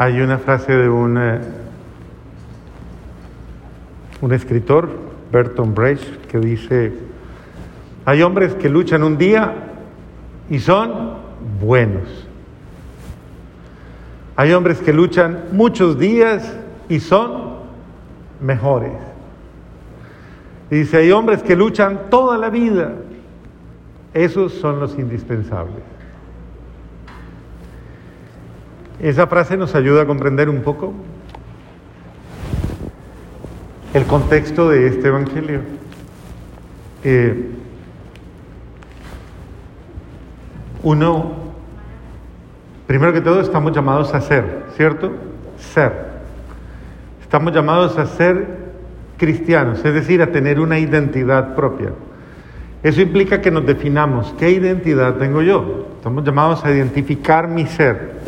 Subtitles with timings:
[0.00, 1.40] Hay una frase de un, eh,
[4.20, 4.88] un escritor,
[5.32, 6.92] Bertolt Brecht, que dice,
[8.04, 9.52] hay hombres que luchan un día
[10.48, 11.14] y son
[11.60, 12.28] buenos.
[14.36, 16.56] Hay hombres que luchan muchos días
[16.88, 17.54] y son
[18.40, 18.92] mejores.
[20.70, 22.92] Dice, hay hombres que luchan toda la vida.
[24.14, 25.97] Esos son los indispensables.
[29.00, 30.92] Esa frase nos ayuda a comprender un poco
[33.94, 35.60] el contexto de este Evangelio.
[37.04, 37.50] Eh,
[40.82, 41.32] uno,
[42.88, 45.12] primero que todo, estamos llamados a ser, ¿cierto?
[45.58, 45.92] Ser.
[47.22, 48.68] Estamos llamados a ser
[49.16, 51.90] cristianos, es decir, a tener una identidad propia.
[52.82, 55.86] Eso implica que nos definamos, ¿qué identidad tengo yo?
[55.96, 58.18] Estamos llamados a identificar mi ser.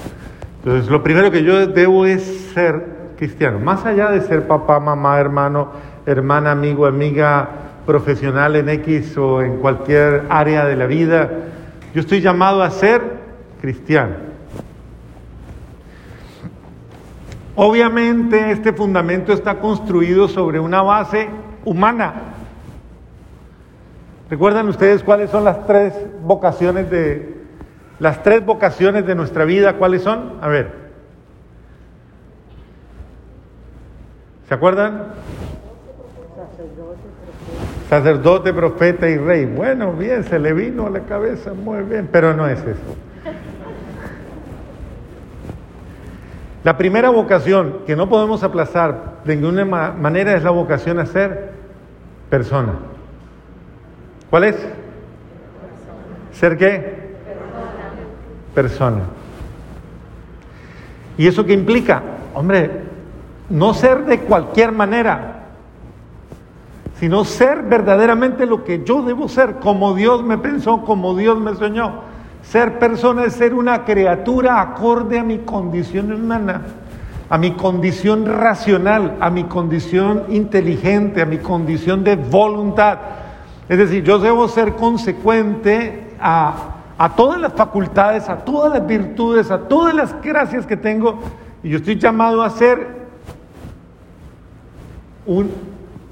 [0.63, 5.19] Entonces, lo primero que yo debo es ser cristiano, más allá de ser papá, mamá,
[5.19, 5.71] hermano,
[6.05, 7.49] hermana, amigo, amiga,
[7.87, 11.31] profesional en X o en cualquier área de la vida,
[11.95, 13.03] yo estoy llamado a ser
[13.61, 14.15] cristiano.
[17.57, 21.29] Obviamente este fundamento está construido sobre una base
[21.65, 22.15] humana.
[24.29, 27.40] ¿Recuerdan ustedes cuáles son las tres vocaciones de
[28.01, 30.39] las tres vocaciones de nuestra vida, ¿cuáles son?
[30.41, 30.73] A ver.
[34.49, 35.05] ¿Se acuerdan?
[37.91, 39.45] Sacerdote, profeta y rey.
[39.45, 42.97] Bueno, bien, se le vino a la cabeza, muy bien, pero no es eso.
[46.65, 51.53] La primera vocación que no podemos aplazar de ninguna manera es la vocación a ser
[52.31, 52.75] persona.
[54.31, 54.57] ¿Cuál es?
[56.33, 57.00] ¿Ser qué?
[58.61, 59.01] Persona.
[61.17, 62.03] ¿Y eso qué implica?
[62.35, 62.83] Hombre,
[63.49, 65.47] no ser de cualquier manera,
[66.97, 71.55] sino ser verdaderamente lo que yo debo ser, como Dios me pensó, como Dios me
[71.55, 72.03] soñó.
[72.43, 76.61] Ser persona es ser una criatura acorde a mi condición humana,
[77.31, 82.99] a mi condición racional, a mi condición inteligente, a mi condición de voluntad.
[83.71, 89.51] Es decir, yo debo ser consecuente a a todas las facultades, a todas las virtudes,
[89.51, 91.19] a todas las gracias que tengo,
[91.63, 92.87] y yo estoy llamado a ser
[95.25, 95.51] un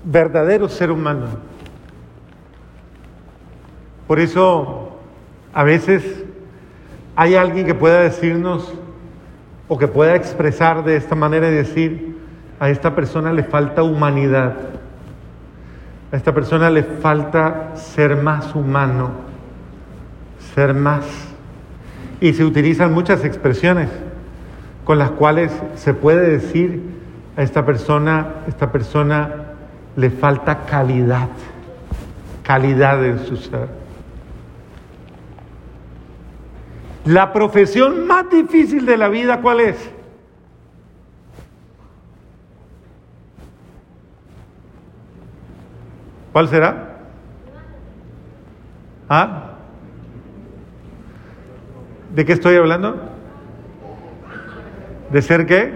[0.03, 1.27] verdadero ser humano.
[4.07, 4.97] Por eso,
[5.53, 6.25] a veces
[7.15, 8.73] hay alguien que pueda decirnos
[9.69, 12.19] o que pueda expresar de esta manera y decir,
[12.59, 14.55] a esta persona le falta humanidad,
[16.11, 19.28] a esta persona le falta ser más humano
[20.59, 21.05] ser más.
[22.21, 23.89] Y se utilizan muchas expresiones
[24.85, 26.83] con las cuales se puede decir
[27.37, 29.55] a esta persona, esta persona
[29.95, 31.29] le falta calidad,
[32.43, 33.69] calidad en su ser.
[37.05, 39.77] La profesión más difícil de la vida, ¿cuál es?
[46.33, 46.99] ¿Cuál será?
[49.09, 49.48] ¿Ah?
[52.19, 52.97] ¿De qué estoy hablando?
[55.13, 55.71] ¿De ser qué?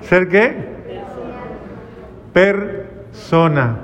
[0.00, 0.56] ¿Ser qué?
[2.32, 3.76] Persona.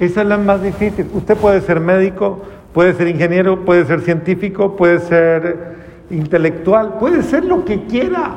[0.00, 1.08] Esa es la más difícil.
[1.12, 2.42] Usted puede ser médico,
[2.74, 5.76] puede ser ingeniero, puede ser científico, puede ser
[6.10, 8.34] intelectual, puede ser lo que quiera.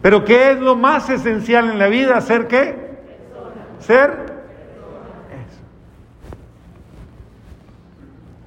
[0.00, 2.18] Pero ¿qué es lo más esencial en la vida?
[2.22, 2.74] ¿Ser qué?
[3.80, 4.23] Ser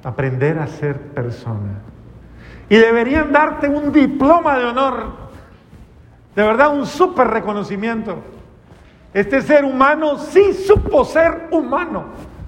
[0.07, 1.81] aprender a ser persona.
[2.69, 5.03] Y deberían darte un diploma de honor,
[6.33, 8.15] de verdad un súper reconocimiento.
[9.13, 12.05] Este ser humano sí supo ser humano,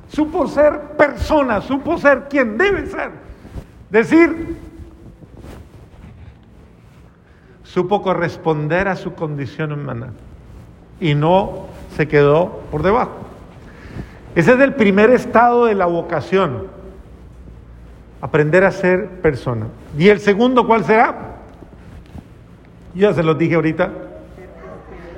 [0.08, 3.12] supo ser persona, supo ser quien debe ser.
[3.90, 4.58] Decir,
[7.64, 10.14] supo corresponder a su condición humana
[11.02, 11.66] y no
[11.98, 13.18] se quedó por debajo.
[14.34, 16.79] Ese es el primer estado de la vocación.
[18.22, 19.68] Aprender a ser persona.
[19.98, 21.38] ¿Y el segundo cuál será?
[22.94, 23.92] Ya se los dije ahorita.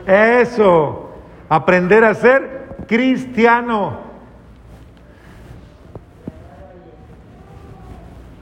[0.05, 1.11] Eso,
[1.49, 4.11] aprender a ser cristiano.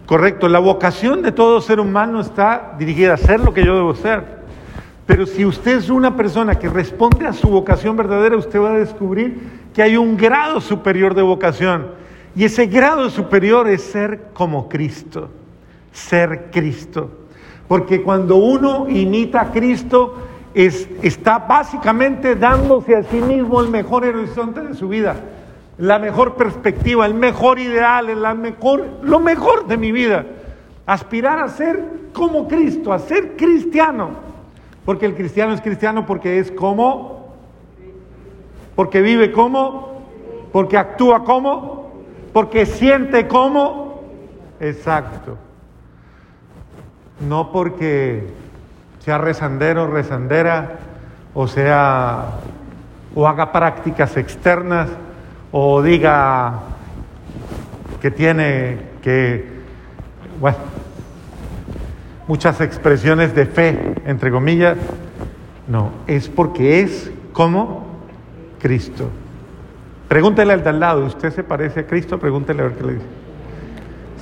[0.06, 3.94] Correcto, la vocación de todo ser humano está dirigida a ser lo que yo debo
[3.94, 4.40] ser.
[5.06, 8.80] Pero si usted es una persona que responde a su vocación verdadera, usted va a
[8.80, 9.40] descubrir
[9.74, 11.92] que hay un grado superior de vocación
[12.40, 15.28] y ese grado superior es ser como Cristo,
[15.92, 17.12] ser Cristo.
[17.68, 20.16] Porque cuando uno imita a Cristo,
[20.54, 25.18] es, está básicamente dándose a sí mismo el mejor horizonte de su vida,
[25.80, 28.08] la mejor perspectiva, el mejor ideal,
[28.38, 30.26] mejor, lo mejor de mi vida.
[30.86, 31.84] Aspirar a ser
[32.14, 34.12] como Cristo, a ser cristiano.
[34.86, 37.36] Porque el cristiano es cristiano porque es como,
[38.78, 40.04] porque vive como,
[40.54, 41.89] porque actúa como,
[42.34, 44.02] porque siente como.
[44.60, 45.38] Exacto
[47.20, 48.28] no porque
[49.00, 50.80] sea rezandero, rezandera,
[51.34, 52.26] o sea,
[53.16, 54.90] o haga prácticas externas,
[55.52, 56.60] o diga
[58.02, 59.60] que tiene que,
[60.40, 60.58] bueno,
[62.28, 64.78] muchas expresiones de fe, entre comillas,
[65.68, 67.88] no, es porque es como
[68.60, 69.10] Cristo.
[70.10, 72.20] Pregúntele al de al lado, ¿usted se parece a Cristo?
[72.20, 73.06] Pregúntele a ver qué le dice.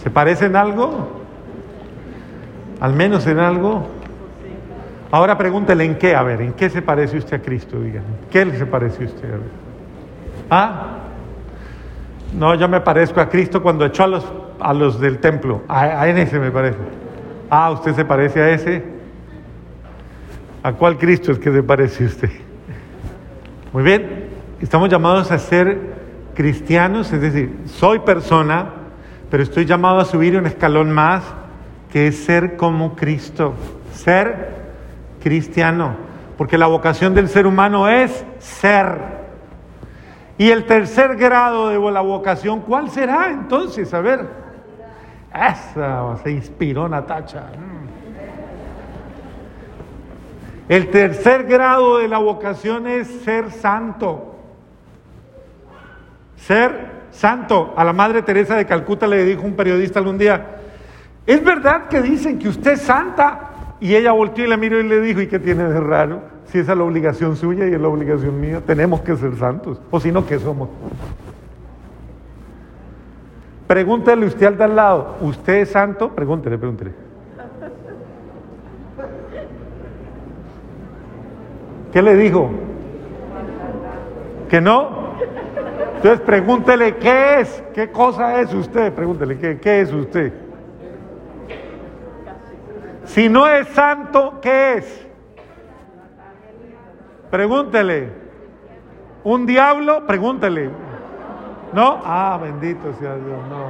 [0.04, 1.18] ¿Se parece en algo?
[2.80, 3.88] al menos en algo.
[5.12, 7.80] Ahora pregúntele en qué, a ver, ¿en qué se parece usted a Cristo?
[7.80, 9.30] Díganme, ¿qué se parece usted?
[10.50, 10.98] ¿Ah?
[12.34, 14.26] No, yo me parezco a Cristo cuando echó a los,
[14.60, 15.64] a los del templo.
[15.68, 16.78] A, a ese me parece.
[17.50, 18.84] Ah, ¿usted se parece a ese?
[20.62, 22.30] ¿A cuál Cristo es que se parece usted?
[23.72, 24.27] Muy bien,
[24.62, 25.96] estamos llamados a ser
[26.34, 28.70] cristianos, es decir, soy persona,
[29.30, 31.24] pero estoy llamado a subir un escalón más
[31.92, 33.54] que es ser como Cristo,
[33.94, 34.56] ser
[35.22, 35.96] cristiano,
[36.38, 39.18] porque la vocación del ser humano es ser.
[40.38, 43.94] Y el tercer grado de la vocación, ¿cuál será entonces?
[43.94, 44.28] A ver,
[45.34, 47.42] esa se inspiró Natacha.
[47.58, 47.78] Mm.
[50.70, 54.27] El tercer grado de la vocación es ser santo.
[56.48, 56.72] Ser
[57.12, 57.74] santo.
[57.76, 60.46] A la Madre Teresa de Calcuta le dijo un periodista algún día,
[61.26, 63.76] ¿Es verdad que dicen que usted es santa?
[63.82, 66.22] Y ella volteó y la miró y le dijo, ¿y qué tiene de raro?
[66.46, 69.82] Si esa es la obligación suya y es la obligación mía, tenemos que ser santos.
[69.92, 70.70] O si no, ¿qué somos?
[73.68, 76.16] Pregúntele usted al de al lado, ¿usted es santo?
[76.16, 76.92] Pregúntele, pregúntele.
[81.92, 82.50] ¿Qué le dijo?
[84.50, 85.07] ¿Que no?
[85.98, 87.64] Entonces pregúntele, ¿qué es?
[87.74, 88.94] ¿Qué cosa es usted?
[88.94, 90.32] Pregúntele, ¿qué, es usted?
[93.06, 95.08] Si no es santo, ¿qué es?
[97.32, 98.10] Pregúntele.
[99.24, 100.06] ¿Un diablo?
[100.06, 100.70] Pregúntele.
[101.74, 102.00] ¿No?
[102.06, 103.40] Ah, bendito sea Dios.
[103.50, 103.70] No.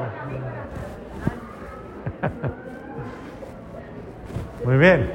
[4.65, 5.11] Muy bien.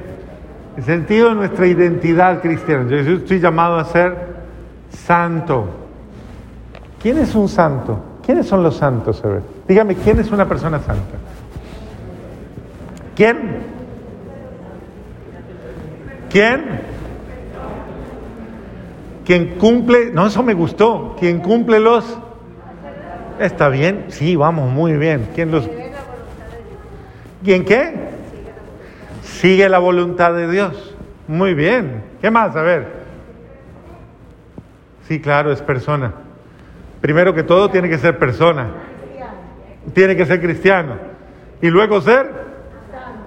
[0.77, 2.89] El sentido de nuestra identidad cristiana.
[2.89, 4.17] Yo estoy llamado a ser
[4.89, 5.82] santo.
[7.03, 7.99] ¿Quién es un santo?
[8.25, 9.21] ¿Quiénes son los santos?
[9.25, 11.17] A ver, dígame, ¿quién es una persona santa?
[13.13, 13.57] ¿Quién?
[16.31, 16.81] ¿Quién?
[19.25, 22.17] Quien cumple, no, eso me gustó, quien cumple los...
[23.37, 24.05] ¿Está bien?
[24.07, 25.27] Sí, vamos, muy bien.
[25.35, 25.69] ¿Quién los...
[27.43, 27.93] ¿Quién qué?
[29.23, 30.95] Sigue la voluntad de Dios.
[31.27, 32.03] Muy bien.
[32.21, 32.55] ¿Qué más?
[32.55, 32.87] A ver.
[35.09, 36.13] Sí, claro, es persona.
[37.03, 38.75] Primero que todo tiene que ser persona.
[39.93, 40.95] Tiene que ser cristiano.
[41.61, 42.31] Y luego ser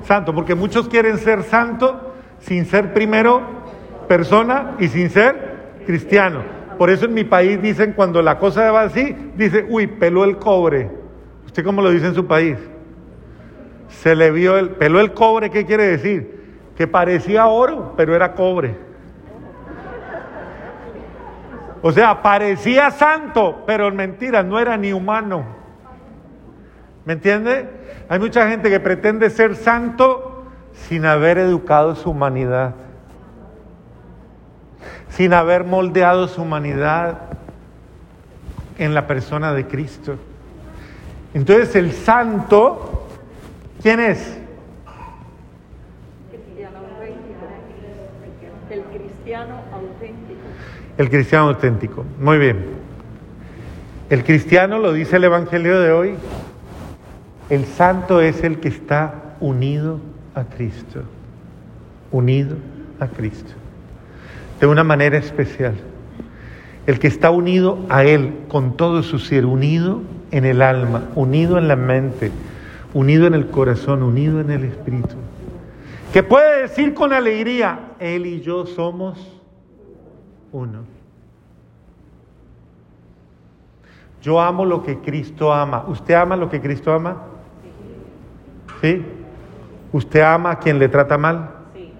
[0.05, 3.43] santo, porque muchos quieren ser santo sin ser primero
[4.09, 6.43] persona y sin ser cristiano.
[6.79, 10.39] Por eso en mi país dicen cuando la cosa va así, dice, uy, peló el
[10.39, 10.91] cobre.
[11.45, 12.57] ¿Usted cómo lo dice en su país?
[13.89, 16.63] Se le vio el, peló el cobre, ¿qué quiere decir?
[16.79, 18.86] Que parecía oro, pero era cobre.
[21.87, 25.45] O sea, parecía santo, pero en mentira, no era ni humano.
[27.05, 27.71] ¿Me entiende?
[28.09, 32.75] Hay mucha gente que pretende ser santo sin haber educado su humanidad,
[35.11, 37.19] sin haber moldeado su humanidad
[38.79, 40.17] en la persona de Cristo.
[41.35, 43.07] Entonces el santo,
[43.81, 44.41] ¿quién es?
[48.71, 50.41] El cristiano auténtico.
[50.99, 52.05] El cristiano auténtico.
[52.19, 52.65] Muy bien.
[54.09, 56.15] El cristiano, lo dice el Evangelio de hoy,
[57.51, 60.01] el santo es el que está unido
[60.35, 61.03] a Cristo,
[62.13, 62.57] unido
[63.01, 63.53] a Cristo,
[64.61, 65.75] de una manera especial.
[66.87, 71.59] El que está unido a Él con todo su ser, unido en el alma, unido
[71.59, 72.31] en la mente,
[72.95, 75.17] unido en el corazón, unido en el espíritu.
[76.13, 79.37] Que puede decir con alegría, Él y yo somos
[80.57, 80.85] uno.
[84.23, 85.85] Yo amo lo que Cristo ama.
[85.87, 87.23] ¿Usted ama lo que Cristo ama?
[88.81, 89.05] ¿Sí?
[89.93, 91.51] ¿Usted ama a quien le trata mal?
[91.75, 91.93] Sí.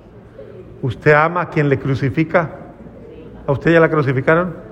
[0.83, 2.51] ¿Usted ama a quien le crucifica?
[3.47, 4.66] ¿A usted ya la crucificaron?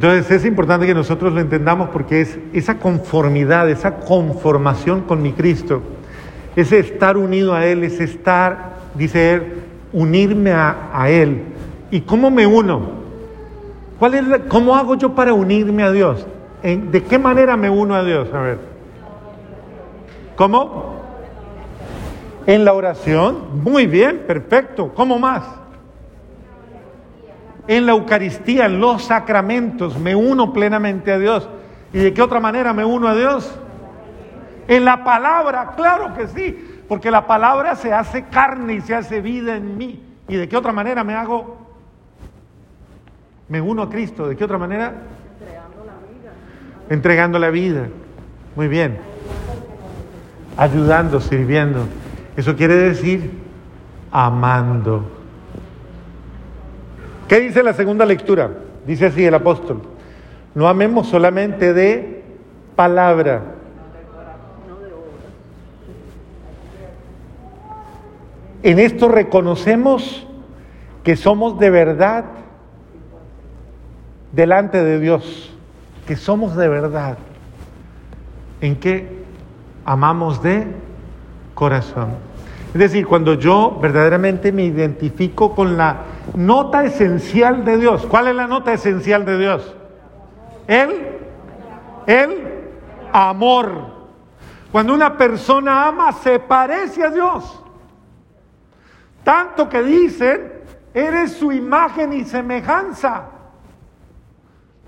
[0.00, 5.32] Entonces es importante que nosotros lo entendamos porque es esa conformidad, esa conformación con mi
[5.32, 5.82] Cristo,
[6.56, 9.52] ese estar unido a Él, ese estar, dice Él,
[9.92, 11.42] unirme a, Él.
[11.90, 12.80] ¿Y cómo me uno?
[13.98, 16.26] ¿Cuál es ¿Cómo hago yo para unirme a Dios?
[16.62, 18.32] ¿En- ¿De qué manera me uno a Dios?
[18.32, 18.58] A ver.
[20.34, 20.94] ¿Cómo?
[22.46, 23.62] En la oración.
[23.62, 24.92] Muy bien, perfecto.
[24.94, 25.59] ¿Cómo más?
[27.70, 31.48] En la Eucaristía, en los sacramentos, me uno plenamente a Dios.
[31.92, 33.48] ¿Y de qué otra manera me uno a Dios?
[34.66, 39.20] En la palabra, claro que sí, porque la palabra se hace carne y se hace
[39.20, 40.02] vida en mí.
[40.26, 41.58] ¿Y de qué otra manera me hago?
[43.48, 44.26] Me uno a Cristo.
[44.26, 44.92] ¿De qué otra manera?
[45.38, 46.32] Entregando la vida.
[46.88, 47.86] Entregando la vida.
[48.56, 48.98] Muy bien.
[50.56, 51.86] Ayudando, sirviendo.
[52.36, 53.30] Eso quiere decir
[54.10, 55.19] amando.
[57.30, 58.50] ¿Qué dice la segunda lectura?
[58.84, 59.82] Dice así el apóstol.
[60.52, 62.24] No amemos solamente de
[62.74, 63.40] palabra.
[68.64, 70.26] En esto reconocemos
[71.04, 72.24] que somos de verdad
[74.32, 75.54] delante de Dios,
[76.08, 77.16] que somos de verdad,
[78.60, 79.06] en que
[79.84, 80.66] amamos de
[81.54, 82.08] corazón.
[82.72, 86.04] Es decir, cuando yo verdaderamente me identifico con la
[86.36, 88.06] nota esencial de Dios.
[88.06, 89.74] ¿Cuál es la nota esencial de Dios?
[90.68, 91.18] El,
[92.06, 92.70] el
[93.12, 93.72] amor.
[94.70, 97.60] Cuando una persona ama, se parece a Dios.
[99.24, 100.52] Tanto que dicen,
[100.94, 103.24] eres su imagen y semejanza.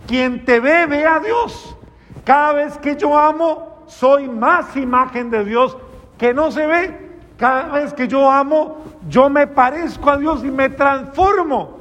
[0.06, 1.76] Quien te ve, ve a Dios.
[2.24, 5.76] Cada vez que yo amo, soy más imagen de Dios
[6.16, 7.11] que no se ve.
[7.42, 11.76] Cada vez que yo amo, yo me parezco a Dios y me transformo.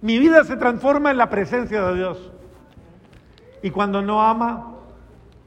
[0.00, 2.32] Mi vida se transforma en la presencia de Dios.
[3.62, 4.72] Y cuando no ama,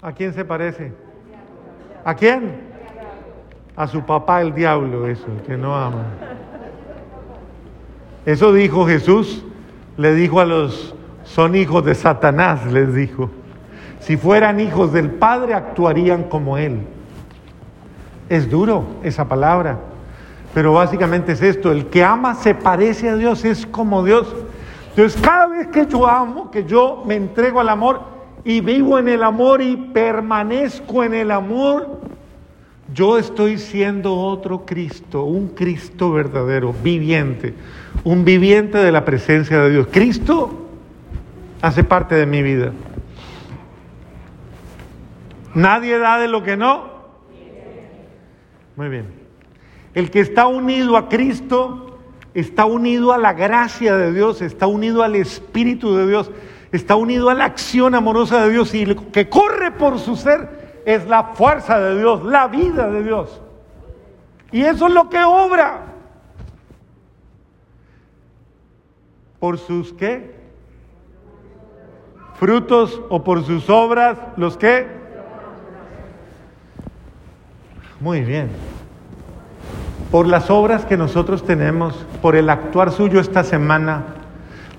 [0.01, 0.93] ¿a quién se parece?
[2.05, 2.55] ¿A quién?
[3.75, 6.05] A su papá el diablo, eso, el que no ama.
[8.25, 9.43] Eso dijo Jesús,
[9.97, 10.95] le dijo a los,
[11.25, 13.29] son hijos de Satanás, les dijo.
[13.99, 16.92] Si fueran hijos del Padre, actuarían como Él.
[18.33, 19.77] Es duro esa palabra,
[20.55, 24.25] pero básicamente es esto, el que ama se parece a Dios, es como Dios.
[24.89, 28.01] Entonces cada vez que yo amo, que yo me entrego al amor
[28.43, 31.99] y vivo en el amor y permanezco en el amor,
[32.91, 37.53] yo estoy siendo otro Cristo, un Cristo verdadero, viviente,
[38.03, 39.87] un viviente de la presencia de Dios.
[39.91, 40.69] Cristo
[41.61, 42.71] hace parte de mi vida.
[45.53, 46.92] Nadie da de lo que no.
[48.75, 49.05] Muy bien.
[49.93, 51.99] El que está unido a Cristo
[52.33, 56.31] está unido a la gracia de Dios, está unido al Espíritu de Dios,
[56.71, 60.81] está unido a la acción amorosa de Dios y lo que corre por su ser
[60.85, 63.41] es la fuerza de Dios, la vida de Dios.
[64.51, 65.93] Y eso es lo que obra.
[69.39, 70.33] ¿Por sus qué?
[72.35, 75.02] Frutos o por sus obras, los qué?
[78.03, 78.49] Muy bien.
[80.11, 84.03] Por las obras que nosotros tenemos, por el actuar suyo esta semana,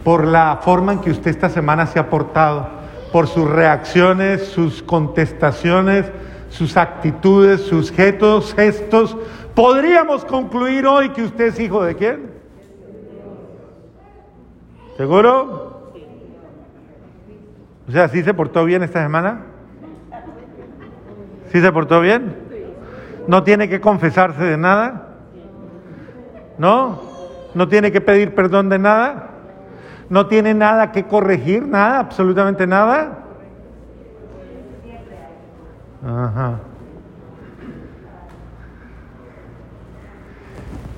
[0.05, 2.69] por la forma en que usted esta semana se ha portado,
[3.13, 6.05] por sus reacciones, sus contestaciones,
[6.51, 9.17] sus actitudes, sus gestos, gestos,
[9.55, 12.31] podríamos concluir hoy que usted es hijo de quién?
[14.99, 15.95] ¿Seguro?
[17.89, 19.47] O sea, ¿sí se portó bien esta semana?
[21.51, 22.44] ¿Sí se portó bien?
[23.27, 25.09] ¿No tiene que confesarse de nada?
[26.59, 27.01] ¿No?
[27.55, 29.31] ¿No tiene que pedir perdón de nada?
[30.11, 31.67] ¿No tiene nada que corregir?
[31.67, 32.01] ¿Nada?
[32.01, 33.19] ¿Absolutamente nada?
[36.07, 36.59] Ajá.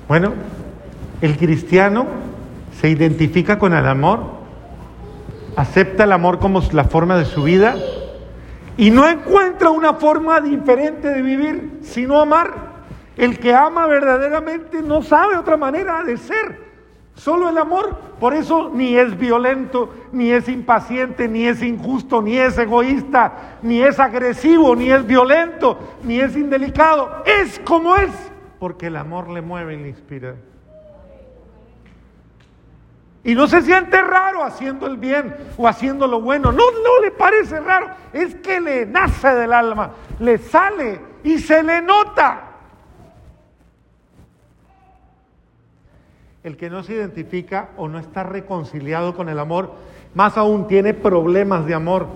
[0.07, 0.33] Bueno,
[1.21, 2.05] el cristiano
[2.79, 4.19] se identifica con el amor,
[5.55, 7.75] acepta el amor como la forma de su vida
[8.77, 12.77] y no encuentra una forma diferente de vivir sino amar.
[13.17, 16.61] El que ama verdaderamente no sabe otra manera de ser,
[17.15, 17.97] solo el amor.
[18.19, 23.81] Por eso ni es violento, ni es impaciente, ni es injusto, ni es egoísta, ni
[23.81, 27.23] es agresivo, ni es violento, ni es indelicado.
[27.25, 28.11] Es como es,
[28.59, 30.35] porque el amor le mueve y le inspira.
[33.27, 36.49] Y no se siente raro haciendo el bien o haciendo lo bueno.
[36.53, 37.89] No, no le parece raro.
[38.13, 39.91] Es que le nace del alma,
[40.21, 42.43] le sale y se le nota.
[46.41, 49.73] El que no se identifica o no está reconciliado con el amor,
[50.15, 52.07] más aún tiene problemas de amor,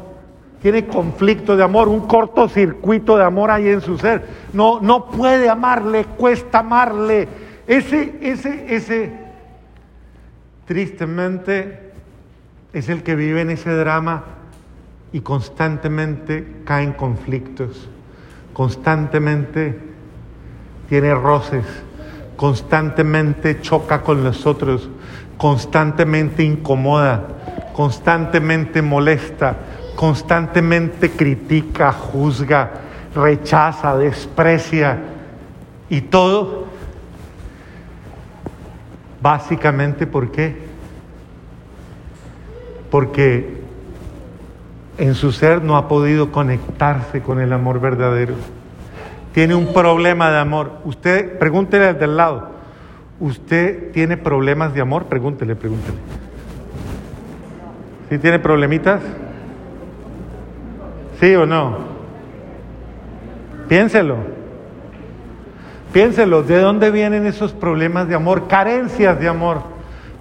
[0.62, 4.26] tiene conflicto de amor, un cortocircuito de amor ahí en su ser.
[4.54, 7.28] No, no puede amarle, cuesta amarle.
[7.68, 9.21] Ese, ese, ese,
[10.72, 11.92] tristemente,
[12.72, 14.24] es el que vive en ese drama
[15.12, 17.90] y constantemente cae en conflictos,
[18.54, 19.78] constantemente
[20.88, 21.66] tiene roces
[22.38, 24.90] constantemente choca con los otros,
[25.38, 27.22] constantemente incomoda,
[27.72, 29.58] constantemente molesta,
[29.96, 32.72] constantemente critica, juzga,
[33.14, 34.98] rechaza, desprecia
[35.88, 36.61] y todo
[39.22, 40.58] básicamente ¿por qué?
[42.90, 43.62] Porque
[44.98, 48.36] en su ser no ha podido conectarse con el amor verdadero
[49.34, 50.72] tiene un problema de amor.
[50.84, 52.50] Usted, pregúntele al del lado,
[53.20, 55.06] ¿usted tiene problemas de amor?
[55.06, 55.98] Pregúntele, pregúntele.
[58.10, 59.02] ¿Sí tiene problemitas?
[61.20, 61.78] ¿Sí o no?
[63.70, 64.41] Piénselo.
[65.92, 68.48] Piénselo, ¿de dónde vienen esos problemas de amor?
[68.48, 69.62] Carencias de amor.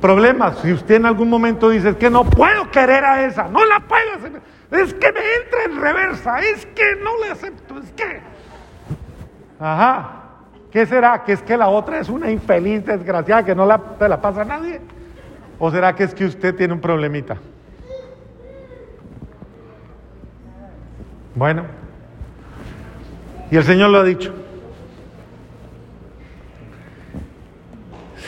[0.01, 3.65] Problemas, si usted en algún momento dice, es que no puedo querer a esa, no
[3.67, 8.21] la puedo, es que me entra en reversa, es que no le acepto, es que...
[9.61, 10.17] Ajá.
[10.71, 11.23] ¿Qué será?
[11.25, 14.43] ¿Que es que la otra es una infeliz desgraciada que no la, te la pasa
[14.43, 14.81] a nadie?
[15.59, 17.37] ¿O será que es que usted tiene un problemita?
[21.35, 21.65] Bueno,
[23.51, 24.33] y el Señor lo ha dicho.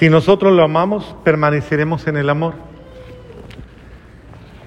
[0.02, 2.54] Si nosotros lo amamos, permaneceremos en el amor.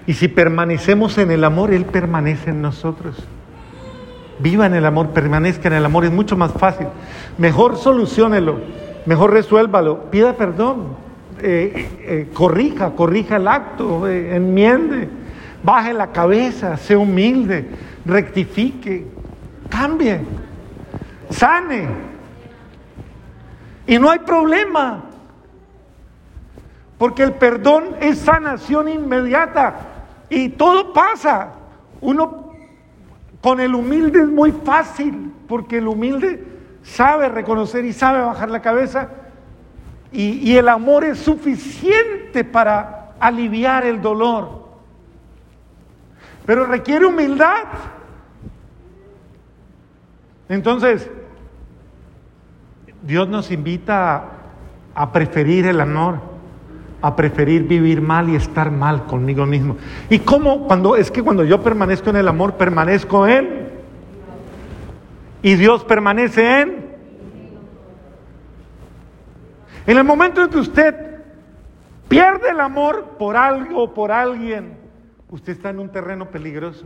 [0.08, 3.18] Y si permanecemos en el amor, Él permanece en nosotros.
[4.40, 6.88] Viva en el amor, permanezca en el amor, es mucho más fácil.
[7.38, 8.62] Mejor solucionelo,
[9.06, 10.96] mejor resuélvalo, pida perdón,
[11.42, 15.10] eh, eh, corrija, corrija el acto, eh, enmiende,
[15.62, 17.68] baje la cabeza, sea humilde,
[18.06, 19.06] rectifique,
[19.68, 20.22] cambie,
[21.30, 21.90] sane.
[23.86, 25.10] Y no hay problema,
[26.98, 29.76] porque el perdón es sanación inmediata
[30.30, 31.50] y todo pasa.
[32.02, 32.52] Uno
[33.42, 36.44] con el humilde es muy fácil, porque el humilde
[36.84, 39.10] sabe reconocer y sabe bajar la cabeza
[40.16, 44.66] y, el amor es suficiente para aliviar el dolor.
[46.46, 47.66] Pero requiere humildad.
[50.48, 51.10] Entonces,
[53.02, 54.24] Dios nos invita
[54.94, 56.35] a, preferir el amor
[57.06, 59.78] a preferir vivir mal y estar mal conmigo mismo.
[60.10, 60.66] ¿Y cómo?
[60.68, 63.70] Cuando, es que cuando yo permanezco en el amor, permanezco en.
[65.42, 66.86] Y Dios permanece en.
[69.86, 70.96] En el momento en que usted
[72.08, 74.78] pierde el amor por algo o por alguien,
[75.30, 76.86] usted está en un terreno peligroso.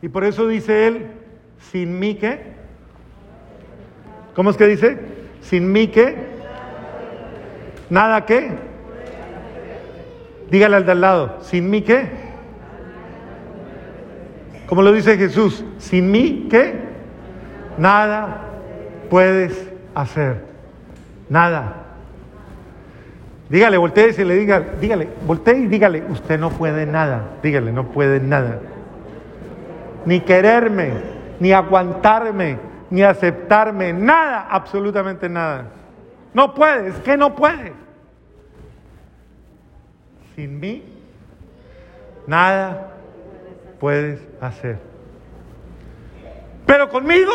[0.00, 1.10] Y por eso dice él,
[1.58, 2.54] sin mí qué.
[4.34, 4.98] ¿Cómo es que dice?
[5.42, 6.16] Sin mí qué.
[7.90, 8.73] Nada qué.
[10.50, 12.08] Dígale al de al lado, ¿sin mí qué?
[14.66, 16.74] Como lo dice Jesús, sin mí qué?
[17.78, 18.42] Nada
[19.10, 20.44] puedes hacer.
[21.28, 21.84] Nada.
[23.48, 27.36] Dígale, voltee y le diga, dígale, voltee y dígale, usted no puede nada.
[27.42, 28.58] Dígale, no puede nada.
[30.06, 30.92] Ni quererme,
[31.40, 32.58] ni aguantarme,
[32.90, 35.66] ni aceptarme, nada, absolutamente nada.
[36.32, 37.83] No puede, es que no puede.
[40.34, 40.82] Sin mí,
[42.26, 42.92] nada
[43.78, 44.78] puedes hacer.
[46.66, 47.32] Pero conmigo,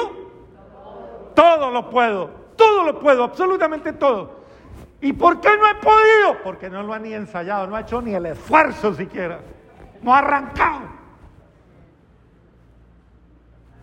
[1.36, 4.40] todo lo puedo, todo lo puedo, absolutamente todo.
[5.02, 6.44] ¿Y por qué no he podido?
[6.44, 9.40] Porque no lo ha ni ensayado, no ha hecho ni el esfuerzo siquiera,
[10.02, 11.00] no ha arrancado.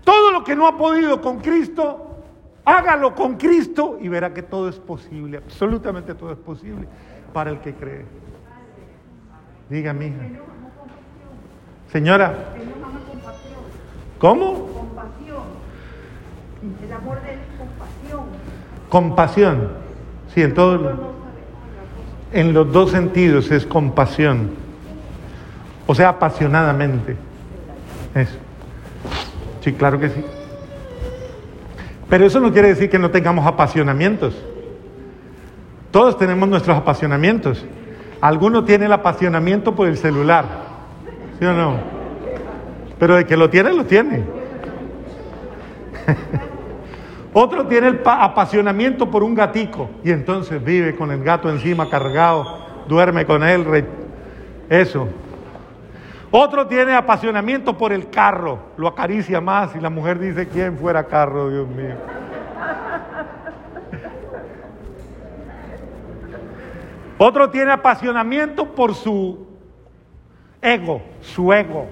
[0.04, 2.22] Todo lo que no ha podido con Cristo,
[2.64, 6.86] hágalo con Cristo y verá que todo es posible, absolutamente todo es posible
[7.32, 8.04] para el que cree.
[9.68, 10.14] Diga, hija.
[11.90, 12.34] Señora.
[14.18, 14.66] ¿Cómo?
[14.66, 15.42] Compasión.
[16.84, 18.24] El amor de compasión.
[18.88, 19.68] Compasión.
[20.34, 21.14] Sí, en todo.
[22.32, 24.50] En los dos sentidos es compasión.
[25.86, 27.16] O sea, apasionadamente.
[28.14, 28.36] Eso.
[29.62, 30.24] Sí, claro que sí.
[32.08, 34.36] Pero eso no quiere decir que no tengamos apasionamientos.
[35.90, 37.64] Todos tenemos nuestros apasionamientos.
[38.20, 40.44] Alguno tiene el apasionamiento por el celular,
[41.38, 41.74] ¿sí o no?
[42.98, 44.24] Pero de que lo tiene, lo tiene.
[47.32, 52.66] Otro tiene el apasionamiento por un gatico y entonces vive con el gato encima cargado,
[52.88, 53.84] duerme con él,
[54.70, 55.08] eso.
[56.30, 61.04] Otro tiene apasionamiento por el carro, lo acaricia más y la mujer dice, ¿quién fuera
[61.04, 61.94] carro, Dios mío?
[67.18, 69.46] Otro tiene apasionamiento por su
[70.60, 71.86] ego, su ego,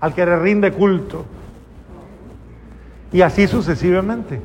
[0.00, 1.24] al que le rinde culto.
[3.12, 4.40] Y así sucesivamente.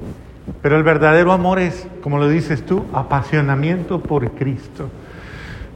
[0.61, 4.89] Pero el verdadero amor es, como lo dices tú, apasionamiento por Cristo.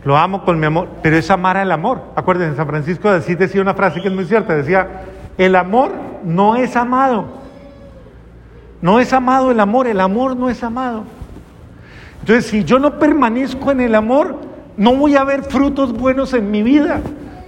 [0.04, 2.02] Lo amo con mi amor, pero es amar al amor.
[2.16, 5.04] Acuérdense, San Francisco de Asís decía una frase que es muy cierta, decía,
[5.38, 5.92] el amor
[6.24, 7.26] no es amado.
[8.82, 11.06] No es amado el amor, el amor no es amado.
[12.24, 14.38] Entonces, si yo no permanezco en el amor,
[14.78, 17.02] no voy a ver frutos buenos en mi vida.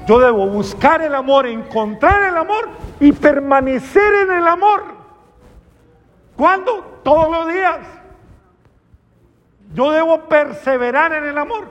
[0.05, 2.67] Yo debo buscar el amor, encontrar el amor
[2.99, 4.83] y permanecer en el amor.
[6.35, 6.99] ¿Cuándo?
[7.05, 7.79] Todos los días.
[9.73, 11.69] Yo debo perseverar en el amor,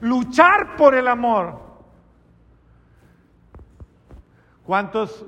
[0.00, 1.60] luchar por el amor.
[4.66, 5.24] ¿Cuántas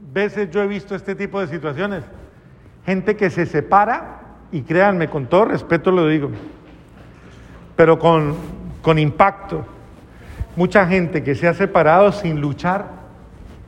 [0.00, 2.02] veces yo he visto este tipo de situaciones?
[2.84, 4.21] Gente que se separa
[4.52, 6.30] y créanme, con todo respeto lo digo,
[7.74, 8.36] pero con,
[8.82, 9.64] con impacto.
[10.54, 12.86] Mucha gente que se ha separado sin luchar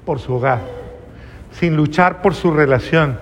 [0.05, 0.61] por su hogar,
[1.51, 3.19] sin luchar por su relación,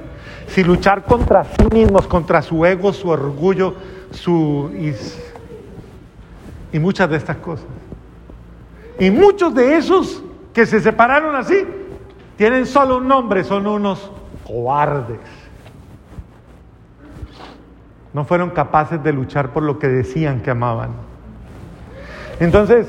[0.49, 3.75] sin luchar contra sí mismos, contra su ego, su orgullo,
[4.11, 7.67] su y, y muchas de estas cosas.
[8.99, 10.21] Y muchos de esos
[10.53, 11.65] que se separaron así
[12.37, 14.11] tienen solo un nombre, son unos
[14.45, 15.42] cobardes
[18.13, 20.91] no fueron capaces de luchar por lo que decían que amaban.
[22.41, 22.87] Entonces,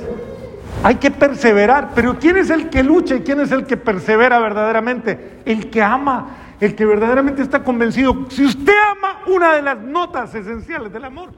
[0.84, 4.40] hay que perseverar, pero ¿quién es el que lucha y quién es el que persevera
[4.40, 5.42] verdaderamente?
[5.46, 6.28] El que ama,
[6.60, 8.26] el que verdaderamente está convencido.
[8.30, 11.30] Si usted ama, una de las notas esenciales del amor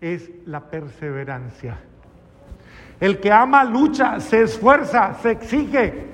[0.00, 1.78] es la perseverancia.
[3.00, 6.06] El que ama lucha, se esfuerza, se exige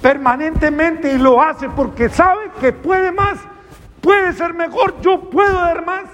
[0.00, 3.38] permanentemente y lo hace porque sabe que puede más,
[4.00, 6.04] puede ser mejor, yo puedo dar más.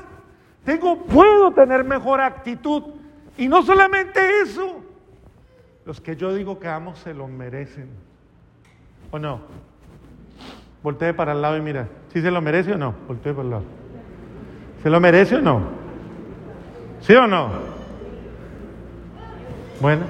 [0.65, 2.83] Tengo, puedo tener mejor actitud.
[3.37, 4.81] Y no solamente eso,
[5.85, 7.89] los que yo digo que amo se lo merecen.
[9.11, 9.41] ¿O no?
[10.83, 12.95] Voltee para el lado y mira, ¿sí se lo merece o no?
[13.07, 13.65] Voltee para el lado.
[14.83, 15.63] ¿Se lo merece o no?
[17.01, 17.51] ¿Sí o no?
[19.81, 20.05] Bueno,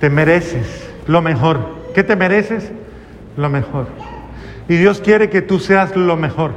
[0.00, 1.58] te mereces lo mejor.
[1.94, 2.72] ¿Qué te mereces?
[3.36, 3.86] Lo mejor.
[4.68, 6.52] Y Dios quiere que tú seas lo mejor.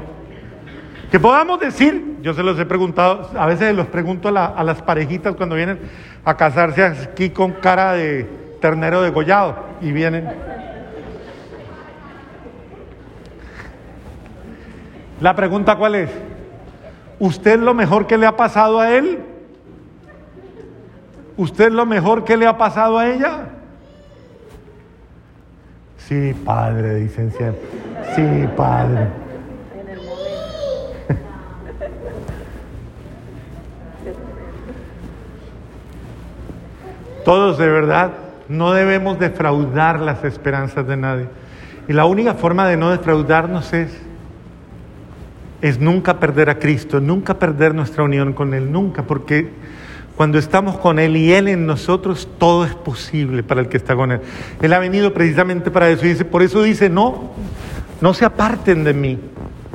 [1.12, 5.36] Que podamos decir, yo se los he preguntado, a veces los pregunto a, las parejitas
[5.36, 5.80] cuando vienen
[6.26, 8.28] a casarse aquí con cara de
[8.60, 10.30] ternero degollado y vienen.
[15.22, 16.10] La pregunta cuál es,
[17.20, 19.20] ¿usted lo mejor que le ha pasado a él?
[21.38, 23.46] ¿Usted lo mejor que le ha pasado a ella?
[25.98, 27.62] Sí, padre, dicen siempre.
[28.16, 29.27] Sí, padre.
[37.28, 38.12] Todos de verdad
[38.48, 41.26] no debemos defraudar las esperanzas de nadie.
[41.90, 43.92] Y la única forma de no defraudarnos es,
[45.62, 49.50] es nunca perder a Cristo, nunca perder nuestra unión con Él, nunca, porque
[50.16, 53.94] cuando estamos con Él y Él en nosotros, todo es posible para el que está
[53.94, 54.22] con Él.
[54.62, 57.32] Él ha venido precisamente para eso y dice, por eso dice, no,
[58.00, 59.20] no se aparten de mí,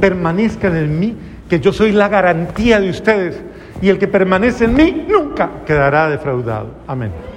[0.00, 1.16] permanezcan en mí,
[1.50, 3.42] que yo soy la garantía de ustedes.
[3.82, 6.76] Y el que permanece en mí nunca quedará defraudado.
[6.86, 7.31] Amén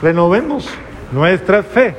[0.00, 0.68] renovemos
[1.12, 1.94] nuestra fe.